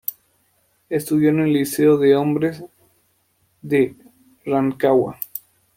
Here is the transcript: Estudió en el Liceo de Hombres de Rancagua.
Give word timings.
Estudió 0.89 1.29
en 1.29 1.41
el 1.41 1.53
Liceo 1.53 1.95
de 1.99 2.15
Hombres 2.15 2.63
de 3.61 3.95
Rancagua. 4.43 5.19